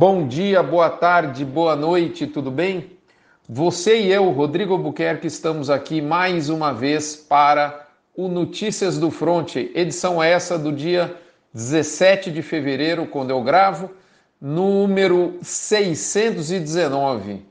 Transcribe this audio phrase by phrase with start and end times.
[0.00, 2.92] Bom dia, boa tarde, boa noite, tudo bem?
[3.46, 7.86] Você e eu, Rodrigo Albuquerque, estamos aqui mais uma vez para
[8.16, 11.14] o Notícias do Fronte, edição essa do dia
[11.52, 13.90] 17 de fevereiro, quando eu gravo,
[14.40, 17.42] número 619.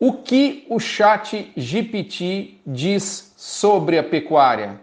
[0.00, 4.80] O que o chat GPT diz sobre a pecuária?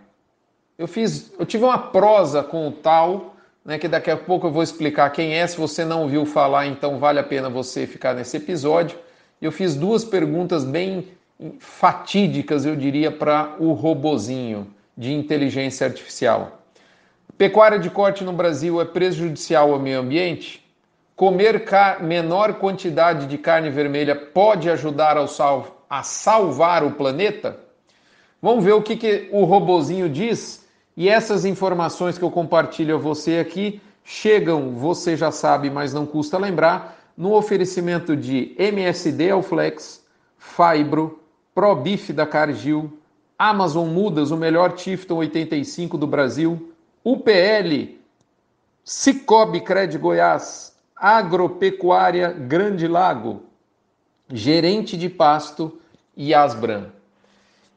[0.78, 4.52] Eu fiz, eu tive uma prosa com o tal né, que daqui a pouco eu
[4.52, 5.46] vou explicar quem é.
[5.46, 8.98] Se você não ouviu falar, então vale a pena você ficar nesse episódio.
[9.42, 11.08] Eu fiz duas perguntas bem
[11.60, 16.60] fatídicas, eu diria, para o robozinho de inteligência artificial.
[17.38, 20.64] Pecuária de corte no Brasil é prejudicial ao meio ambiente?
[21.16, 21.64] Comer
[22.02, 27.58] menor quantidade de carne vermelha pode ajudar sal a salvar o planeta?
[28.42, 30.61] Vamos ver o que, que o robozinho diz
[30.96, 36.06] e essas informações que eu compartilho a você aqui chegam, você já sabe, mas não
[36.06, 40.04] custa lembrar, no oferecimento de MSD Alflex,
[40.38, 41.20] Fibro,
[41.54, 42.92] ProBif da Cargill,
[43.38, 47.98] Amazon Mudas, o melhor Tifton 85 do Brasil, UPL,
[48.84, 53.44] Cicobi Cred Goiás, Agropecuária Grande Lago,
[54.30, 55.80] Gerente de Pasto
[56.16, 56.88] e Asbran.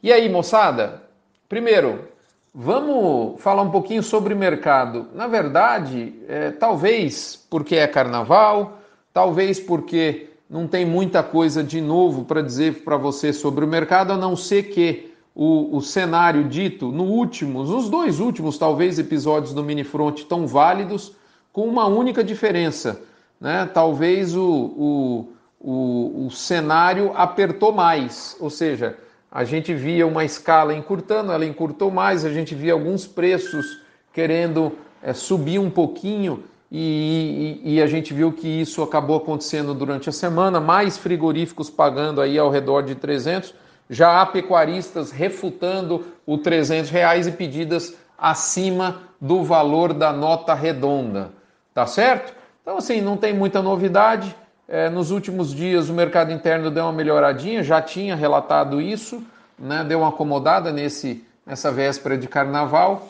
[0.03, 1.03] E aí, moçada?
[1.49, 2.09] Primeiro,
[2.57, 5.09] Vamos falar um pouquinho sobre mercado.
[5.13, 8.79] Na verdade, é, talvez porque é carnaval,
[9.13, 14.13] talvez porque não tem muita coisa de novo para dizer para você sobre o mercado,
[14.13, 19.53] a não ser que o, o cenário dito no últimos, os dois últimos, talvez, episódios
[19.53, 21.13] do Minifront tão válidos,
[21.53, 23.03] com uma única diferença.
[23.41, 23.69] Né?
[23.75, 28.97] Talvez o, o, o, o cenário apertou mais, ou seja,
[29.35, 33.81] a gente via uma escala encurtando, ela encurtou mais, a gente via alguns preços
[34.13, 39.75] querendo é, subir um pouquinho e, e, e, a gente viu que isso acabou acontecendo
[39.75, 43.53] durante a semana, mais frigoríficos pagando aí ao redor de 300,
[43.91, 51.33] já há pecuaristas refutando o 300 reais e pedidas acima do valor da nota redonda,
[51.75, 52.33] tá certo?
[52.63, 54.35] Então assim, não tem muita novidade,
[54.69, 59.23] é, nos últimos dias o mercado interno deu uma melhoradinha, já tinha relatado isso,
[59.59, 63.09] né, deu uma acomodada nesse, nessa véspera de carnaval.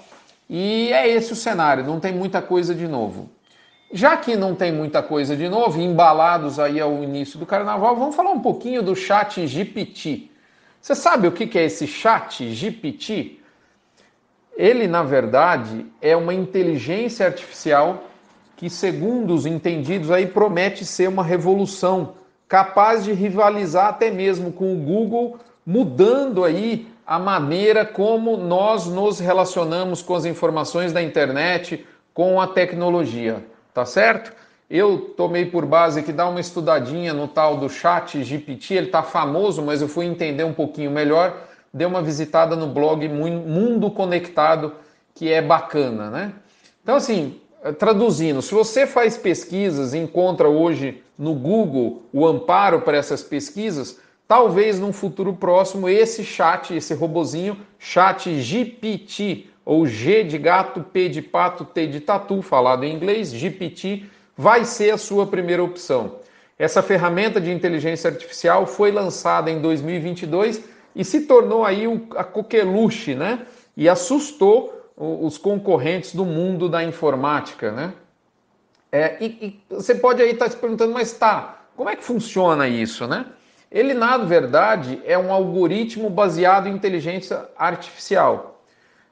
[0.49, 3.31] E é esse o cenário, não tem muita coisa de novo.
[3.93, 8.17] Já que não tem muita coisa de novo, embalados aí ao início do carnaval, vamos
[8.17, 10.31] falar um pouquinho do chat GPT.
[10.81, 13.39] Você sabe o que é esse chat GPT?
[14.57, 18.05] Ele, na verdade, é uma inteligência artificial
[18.65, 22.15] que, segundo os entendidos, aí promete ser uma revolução,
[22.49, 29.21] capaz de rivalizar até mesmo com o Google, mudando aí a maneira como nós nos
[29.21, 33.45] relacionamos com as informações da internet, com a tecnologia,
[33.75, 34.33] tá certo?
[34.71, 39.03] Eu tomei por base que dá uma estudadinha no tal do chat GPT, ele tá
[39.03, 41.37] famoso, mas eu fui entender um pouquinho melhor,
[41.71, 44.73] dei uma visitada no blog Mundo Conectado,
[45.15, 46.33] que é bacana, né?
[46.83, 47.39] Então assim,
[47.73, 53.99] traduzindo, se você faz pesquisas e encontra hoje no Google o amparo para essas pesquisas,
[54.29, 61.09] talvez num futuro próximo esse chat, esse robozinho, chat GPT, ou G de gato, P
[61.09, 64.05] de pato, T de tatu, falado em inglês, GPT,
[64.37, 66.17] vai ser a sua primeira opção.
[66.59, 70.63] Essa ferramenta de inteligência artificial foi lançada em 2022
[70.95, 71.85] e se tornou aí
[72.17, 73.47] a coqueluche, né?
[73.77, 77.93] E assustou os concorrentes do mundo da informática, né?
[78.93, 82.05] É, e, e, você pode aí estar tá se perguntando, mas tá, como é que
[82.05, 83.27] funciona isso, né?
[83.71, 88.63] Ele, na verdade, é um algoritmo baseado em inteligência artificial.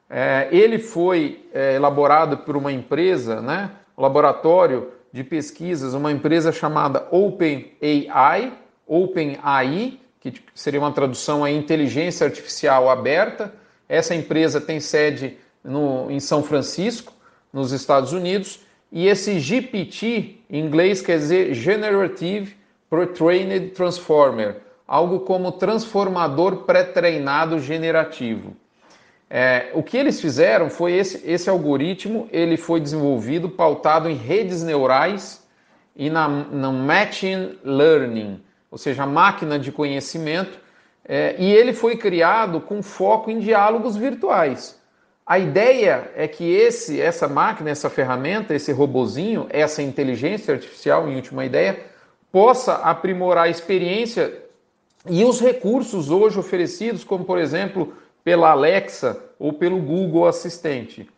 [0.09, 3.73] É, ele foi é, elaborado por uma empresa, né?
[3.99, 8.53] Laboratório de pesquisas, uma empresa chamada OpenAI,
[8.87, 13.53] OpenAI, que seria uma tradução a inteligência artificial aberta.
[13.89, 17.13] Essa empresa tem sede no, em São Francisco,
[17.53, 22.57] nos Estados Unidos, e esse GPT, em inglês, quer dizer Generative
[22.91, 28.55] Pre-Trained Transformer, algo como transformador pré-treinado generativo.
[29.31, 34.63] É, o que eles fizeram foi esse, esse algoritmo, ele foi desenvolvido pautado em redes
[34.63, 35.43] neurais
[35.97, 40.59] e na, na machine learning, ou seja, máquina de conhecimento,
[41.03, 44.79] é, e ele foi criado com foco em diálogos virtuais.
[45.33, 51.17] A ideia é que esse, essa máquina, essa ferramenta, esse robozinho, essa inteligência artificial, em
[51.17, 51.87] última ideia,
[52.31, 54.43] possa aprimorar a experiência
[55.09, 61.09] e os recursos hoje oferecidos, como por exemplo pela Alexa ou pelo Google Assistente.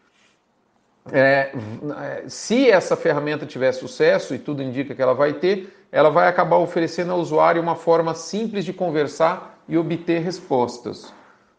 [1.12, 6.28] é, se essa ferramenta tiver sucesso, e tudo indica que ela vai ter, ela vai
[6.28, 11.12] acabar oferecendo ao usuário uma forma simples de conversar e obter respostas.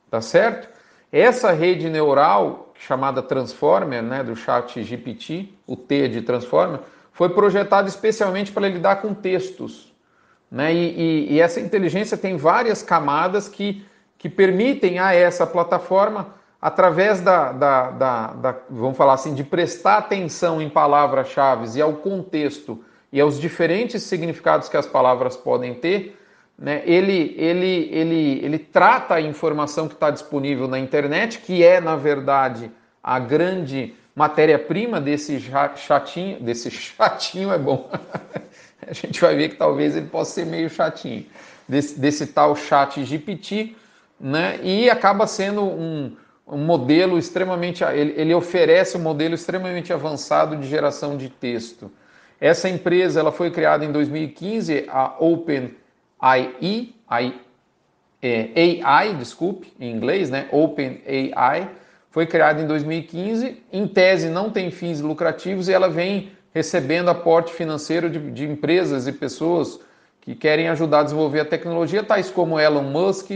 [0.09, 0.74] Tá certo?
[1.17, 6.81] Essa rede neural, chamada Transformer, né, do chat GPT, o T de Transformer,
[7.13, 9.93] foi projetada especialmente para lidar com textos.
[10.51, 10.73] Né?
[10.73, 13.85] E, e, e essa inteligência tem várias camadas que,
[14.17, 19.99] que permitem a essa plataforma através da, da, da, da, vamos falar assim, de prestar
[19.99, 26.19] atenção em palavras-chave e ao contexto e aos diferentes significados que as palavras podem ter,
[26.57, 31.81] né, ele, ele, ele, ele trata a informação que está disponível na internet, que é,
[31.81, 32.71] na verdade,
[33.03, 35.39] a grande matéria-prima desse
[35.75, 37.89] chatinho, desse chatinho é bom.
[38.87, 41.25] a gente vai ver que talvez ele possa ser meio chatinho,
[41.67, 43.75] desse, desse tal chat GPT,
[44.19, 46.15] né, e acaba sendo um
[46.47, 47.83] um modelo extremamente.
[47.83, 51.91] Ele, ele, oferece um modelo extremamente avançado de geração de texto.
[52.39, 55.71] Essa empresa ela foi criada em 2015, a OpenAI,
[56.19, 56.93] AI,
[58.21, 60.47] é, AI, desculpe, em inglês, né?
[60.51, 61.69] OpenAI,
[62.09, 63.63] foi criada em 2015.
[63.71, 69.07] Em tese, não tem fins lucrativos e ela vem recebendo aporte financeiro de, de empresas
[69.07, 69.79] e pessoas
[70.21, 73.31] que querem ajudar a desenvolver a tecnologia, tais como Elon Musk,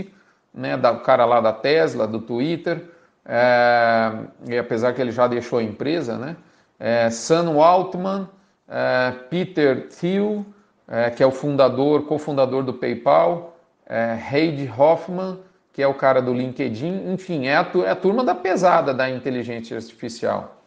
[0.53, 2.83] né, da, o cara lá da Tesla, do Twitter,
[3.25, 4.11] é,
[4.47, 6.35] e apesar que ele já deixou a empresa, né?
[6.79, 8.27] É, Sam Altman,
[8.67, 10.45] é, Peter Thiel,
[10.89, 13.55] é, que é o fundador, cofundador do PayPal,
[13.85, 15.39] é, Reid Hoffman,
[15.71, 19.09] que é o cara do LinkedIn, enfim, é a, é a turma da pesada da
[19.09, 20.57] inteligência artificial.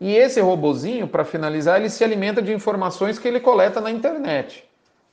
[0.00, 4.64] E esse robozinho, para finalizar, ele se alimenta de informações que ele coleta na internet.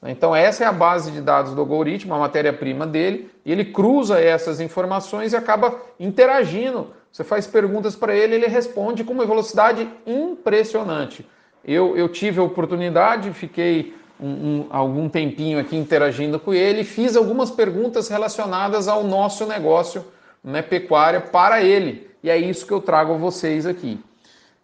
[0.06, 4.20] Então, essa é a base de dados do algoritmo, a matéria-prima dele, e ele cruza
[4.20, 6.94] essas informações e acaba interagindo.
[7.12, 11.28] Você faz perguntas para ele, ele responde com uma velocidade impressionante.
[11.66, 17.16] Eu, eu tive a oportunidade, fiquei um, um, algum tempinho aqui interagindo com ele, fiz
[17.16, 20.06] algumas perguntas relacionadas ao nosso negócio
[20.44, 22.10] né, pecuária para ele.
[22.24, 24.00] E é isso que eu trago a vocês aqui.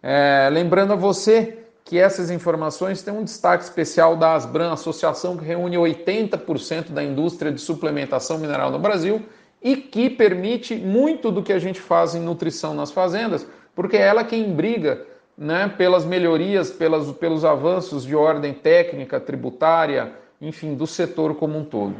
[0.02, 5.44] É, lembrando a você que essas informações têm um destaque especial da Asbran, associação que
[5.44, 9.22] reúne 80% da indústria de suplementação mineral no Brasil
[9.62, 14.02] e que permite muito do que a gente faz em nutrição nas fazendas, porque é
[14.02, 20.86] ela quem briga né, pelas melhorias, pelas, pelos avanços de ordem técnica, tributária, enfim, do
[20.86, 21.94] setor como um todo.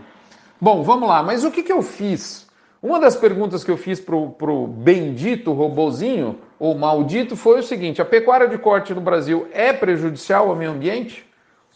[0.61, 2.47] Bom, vamos lá, mas o que, que eu fiz?
[2.81, 8.03] Uma das perguntas que eu fiz para o bendito robozinho ou maldito foi o seguinte:
[8.03, 11.27] a pecuária de corte no Brasil é prejudicial ao meio ambiente?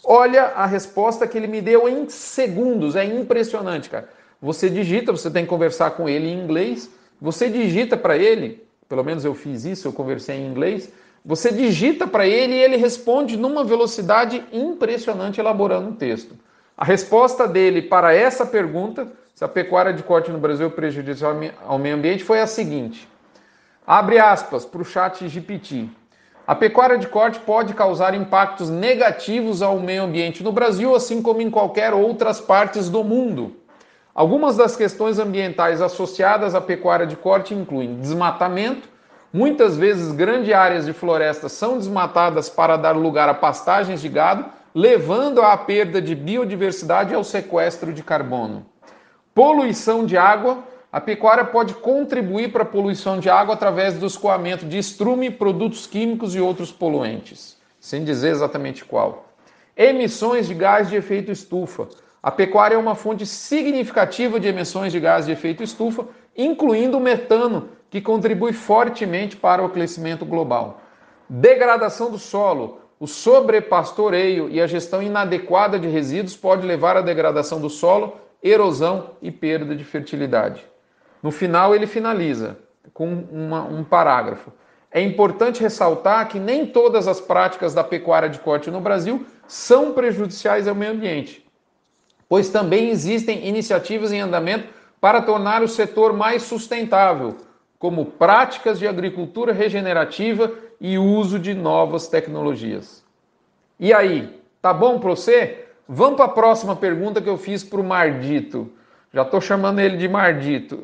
[0.04, 4.08] Olha a resposta que ele me deu em segundos, é impressionante, cara.
[4.40, 6.90] Você digita, você tem que conversar com ele em inglês,
[7.20, 10.92] você digita para ele, pelo menos eu fiz isso, eu conversei em inglês,
[11.24, 16.34] você digita para ele e ele responde numa velocidade impressionante, elaborando um texto.
[16.76, 21.36] A resposta dele para essa pergunta, se a pecuária de corte no Brasil é prejudicial
[21.66, 23.08] ao meio ambiente, foi a seguinte:
[23.86, 25.88] Abre aspas para o chat GPT.
[26.46, 31.42] A pecuária de corte pode causar impactos negativos ao meio ambiente no Brasil, assim como
[31.42, 33.56] em qualquer outras partes do mundo.
[34.14, 38.88] Algumas das questões ambientais associadas à pecuária de corte incluem desmatamento,
[39.32, 44.44] muitas vezes grandes áreas de floresta são desmatadas para dar lugar a pastagens de gado,
[44.74, 48.66] levando à perda de biodiversidade e ao sequestro de carbono.
[49.34, 54.64] Poluição de água, a pecuária pode contribuir para a poluição de água através do escoamento
[54.64, 59.26] de estrume, produtos químicos e outros poluentes, sem dizer exatamente qual.
[59.76, 61.88] Emissões de gás de efeito estufa.
[62.22, 67.00] A pecuária é uma fonte significativa de emissões de gás de efeito estufa, incluindo o
[67.00, 70.82] metano, que contribui fortemente para o aquecimento global.
[71.28, 72.80] Degradação do solo.
[73.00, 79.10] O sobrepastoreio e a gestão inadequada de resíduos pode levar à degradação do solo, erosão
[79.22, 80.64] e perda de fertilidade.
[81.22, 82.58] No final, ele finaliza
[82.92, 84.52] com uma, um parágrafo.
[84.90, 89.92] É importante ressaltar que nem todas as práticas da pecuária de corte no Brasil são
[89.92, 91.46] prejudiciais ao meio ambiente,
[92.28, 94.68] pois também existem iniciativas em andamento
[95.00, 97.36] para tornar o setor mais sustentável,
[97.78, 103.04] como práticas de agricultura regenerativa e uso de novas tecnologias.
[103.78, 105.66] E aí, tá bom para você?
[105.88, 108.70] Vamos para a próxima pergunta que eu fiz para o Mardito.
[109.12, 110.82] Já estou chamando ele de Mardito.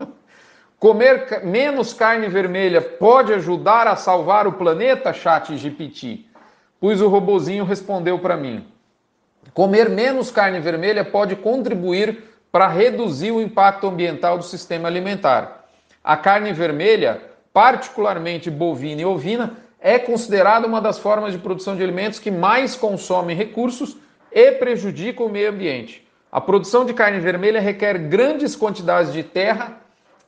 [0.78, 6.26] Comer menos carne vermelha pode ajudar a salvar o planeta, chat GPT?
[6.80, 8.66] Pois o robozinho respondeu para mim.
[9.54, 15.65] Comer menos carne vermelha pode contribuir para reduzir o impacto ambiental do sistema alimentar.
[16.06, 17.20] A carne vermelha,
[17.52, 22.76] particularmente bovina e ovina, é considerada uma das formas de produção de alimentos que mais
[22.76, 23.96] consomem recursos
[24.30, 26.06] e prejudicam o meio ambiente.
[26.30, 29.80] A produção de carne vermelha requer grandes quantidades de terra,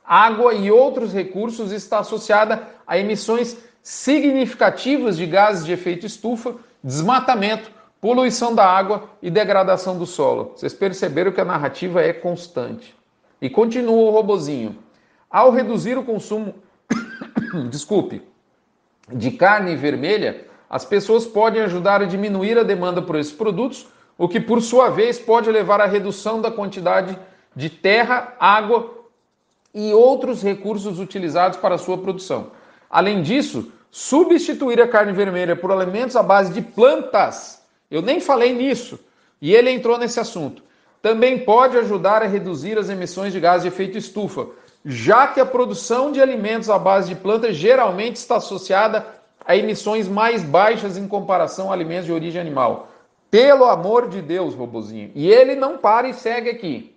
[0.03, 6.55] água e outros recursos e está associada a emissões significativas de gases de efeito estufa,
[6.83, 7.71] desmatamento,
[8.01, 10.51] poluição da água e degradação do solo.
[10.57, 12.93] Vocês perceberam que a narrativa é constante.
[13.41, 14.88] E continua o robozinho.
[15.29, 16.55] Ao reduzir o consumo,
[17.69, 18.23] desculpe,
[19.11, 24.27] de carne vermelha, as pessoas podem ajudar a diminuir a demanda por esses produtos, o
[24.27, 27.17] que por sua vez pode levar à redução da quantidade
[27.55, 28.93] de terra, água
[29.73, 32.51] e outros recursos utilizados para sua produção.
[32.89, 38.53] Além disso, substituir a carne vermelha por alimentos à base de plantas, eu nem falei
[38.53, 38.99] nisso,
[39.41, 40.63] e ele entrou nesse assunto,
[41.01, 44.47] também pode ajudar a reduzir as emissões de gás de efeito estufa,
[44.85, 49.05] já que a produção de alimentos à base de plantas geralmente está associada
[49.45, 52.89] a emissões mais baixas em comparação a alimentos de origem animal.
[53.31, 55.11] Pelo amor de Deus, robozinho.
[55.13, 56.95] E ele não para e segue aqui.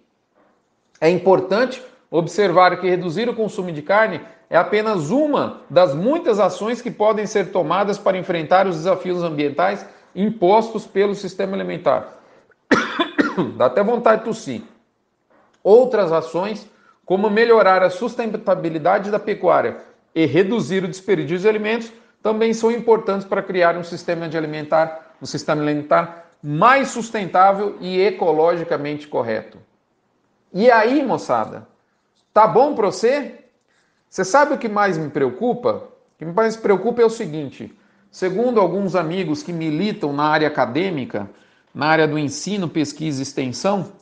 [1.00, 6.82] É importante observar que reduzir o consumo de carne é apenas uma das muitas ações
[6.82, 9.84] que podem ser tomadas para enfrentar os desafios ambientais
[10.14, 12.18] impostos pelo sistema alimentar.
[13.56, 14.62] Dá até vontade de tossir.
[15.64, 16.68] Outras ações
[17.04, 19.78] como melhorar a sustentabilidade da pecuária
[20.14, 21.92] e reduzir o desperdício de alimentos,
[22.22, 28.00] também são importantes para criar um sistema de alimentar, um sistema alimentar mais sustentável e
[28.00, 29.58] ecologicamente correto.
[30.52, 31.66] E aí, moçada,
[32.32, 33.38] tá bom para você?
[34.08, 35.88] Você sabe o que mais me preocupa?
[36.14, 37.76] O que mais me preocupa é o seguinte:
[38.10, 41.30] segundo alguns amigos que militam na área acadêmica,
[41.74, 43.92] na área do ensino, pesquisa e extensão,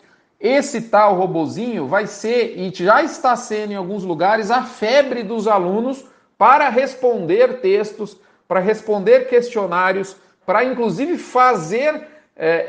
[0.41, 5.47] esse tal robozinho vai ser, e já está sendo em alguns lugares, a febre dos
[5.47, 6.05] alunos
[6.39, 8.17] para responder textos,
[8.49, 10.17] para responder questionários,
[10.47, 12.67] para inclusive fazer é,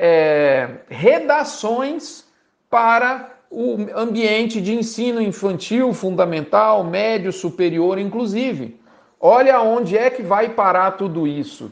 [0.89, 2.25] é, redações
[2.69, 8.79] para o ambiente de ensino infantil, fundamental, médio, superior, inclusive.
[9.19, 11.71] Olha onde é que vai parar tudo isso.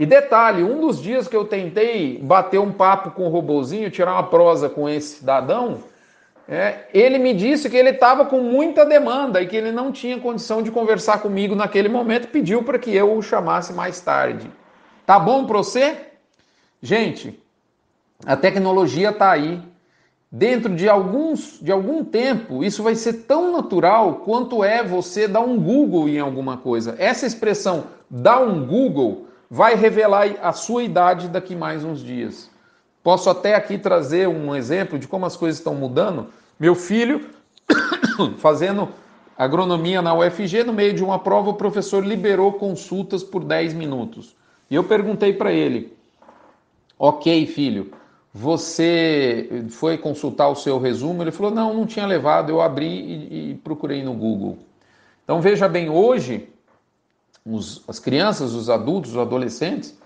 [0.00, 4.14] E detalhe, um dos dias que eu tentei bater um papo com o robozinho, tirar
[4.14, 5.80] uma prosa com esse cidadão,
[6.48, 10.18] é, ele me disse que ele estava com muita demanda e que ele não tinha
[10.18, 14.50] condição de conversar comigo naquele momento, pediu para que eu o chamasse mais tarde.
[15.04, 15.98] Tá bom para você?
[16.80, 17.38] Gente,
[18.24, 19.60] a tecnologia está aí.
[20.32, 25.40] Dentro de alguns de algum tempo, isso vai ser tão natural quanto é você dar
[25.40, 26.94] um Google em alguma coisa.
[26.98, 32.48] Essa expressão dar um Google vai revelar a sua idade daqui mais uns dias.
[33.02, 36.28] Posso até aqui trazer um exemplo de como as coisas estão mudando.
[36.58, 37.30] Meu filho,
[38.38, 38.88] fazendo
[39.36, 44.36] agronomia na UFG, no meio de uma prova, o professor liberou consultas por 10 minutos.
[44.70, 45.96] E eu perguntei para ele:
[46.98, 47.90] Ok, filho,
[48.32, 51.22] você foi consultar o seu resumo?
[51.22, 54.58] Ele falou: Não, não tinha levado, eu abri e, e procurei no Google.
[55.24, 56.48] Então veja bem, hoje
[57.44, 59.98] os, as crianças, os adultos, os adolescentes,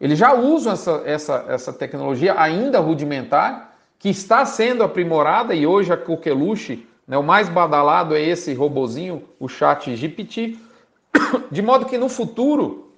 [0.00, 5.92] eles já usam essa, essa, essa tecnologia ainda rudimentar, que está sendo aprimorada, e hoje
[5.92, 10.56] a Coqueluche, né, o mais badalado é esse robozinho, o chat GPT,
[11.50, 12.92] de modo que no futuro,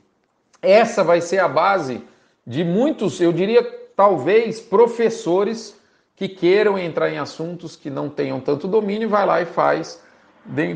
[0.61, 2.03] essa vai ser a base
[2.47, 3.63] de muitos, eu diria,
[3.97, 5.79] talvez, professores
[6.15, 10.03] que queiram entrar em assuntos que não tenham tanto domínio, vai lá e faz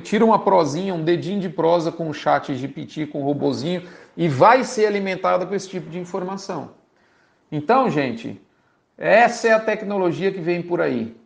[0.02, 3.82] tira uma prosinha, um dedinho de prosa com o chat GPT, com o robozinho,
[4.16, 6.70] e vai ser alimentada com esse tipo de informação.
[7.50, 8.40] Então, gente,
[8.96, 11.16] essa é a tecnologia que vem por aí.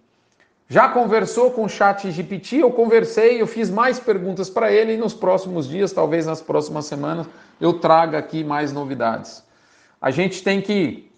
[0.71, 2.57] Já conversou com o chat GPT?
[2.57, 6.85] Eu conversei, eu fiz mais perguntas para ele e nos próximos dias, talvez nas próximas
[6.85, 7.27] semanas,
[7.59, 9.43] eu traga aqui mais novidades.
[10.01, 11.11] A gente tem que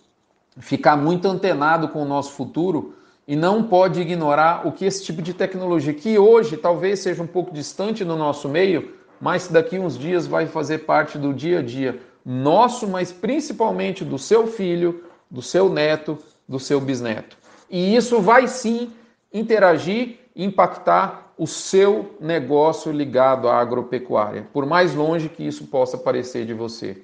[0.59, 2.95] ficar muito antenado com o nosso futuro,
[3.31, 7.29] e não pode ignorar o que esse tipo de tecnologia, que hoje talvez seja um
[7.29, 11.63] pouco distante no nosso meio, mas daqui uns dias vai fazer parte do dia a
[11.63, 16.19] dia nosso, mas principalmente do seu filho, do seu neto,
[16.49, 17.39] do seu bisneto.
[17.71, 18.91] E isso vai sim
[19.33, 26.45] interagir, impactar o seu negócio ligado à agropecuária, por mais longe que isso possa parecer
[26.45, 27.01] de você.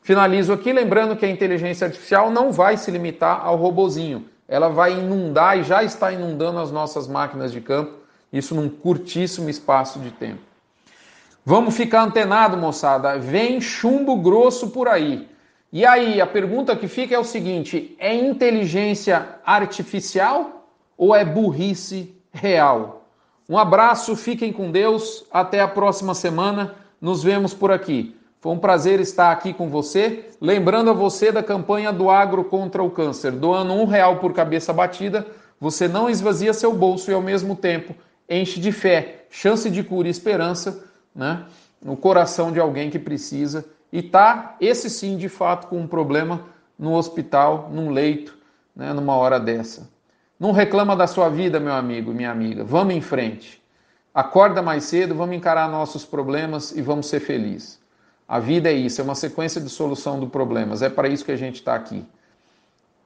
[0.00, 4.92] Finalizo aqui lembrando que a inteligência artificial não vai se limitar ao robozinho ela vai
[4.92, 7.94] inundar e já está inundando as nossas máquinas de campo,
[8.32, 10.40] isso num curtíssimo espaço de tempo.
[11.44, 13.18] Vamos ficar antenado, moçada.
[13.18, 15.28] Vem chumbo grosso por aí.
[15.72, 22.14] E aí, a pergunta que fica é o seguinte: é inteligência artificial ou é burrice
[22.32, 23.04] real?
[23.48, 25.24] Um abraço, fiquem com Deus.
[25.30, 26.74] Até a próxima semana.
[27.00, 28.16] Nos vemos por aqui.
[28.46, 30.30] Foi um prazer estar aqui com você.
[30.40, 33.32] Lembrando a você da campanha do Agro contra o Câncer.
[33.32, 35.26] Doando um real por cabeça batida,
[35.58, 37.92] você não esvazia seu bolso e ao mesmo tempo
[38.30, 41.44] enche de fé, chance de cura e esperança né,
[41.82, 46.42] no coração de alguém que precisa e tá, esse sim, de fato, com um problema
[46.78, 48.38] no hospital, num leito,
[48.76, 49.90] né, numa hora dessa.
[50.38, 52.62] Não reclama da sua vida, meu amigo minha amiga.
[52.62, 53.60] Vamos em frente.
[54.14, 57.84] Acorda mais cedo, vamos encarar nossos problemas e vamos ser felizes.
[58.28, 60.82] A vida é isso, é uma sequência de solução de problemas.
[60.82, 62.04] É para isso que a gente está aqui.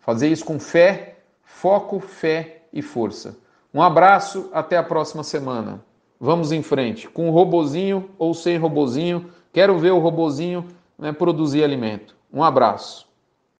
[0.00, 3.36] Fazer isso com fé, foco, fé e força.
[3.72, 5.84] Um abraço, até a próxima semana.
[6.18, 9.30] Vamos em frente, com robozinho ou sem robozinho.
[9.52, 10.66] Quero ver o robozinho
[10.98, 12.16] né, produzir alimento.
[12.32, 13.09] Um abraço.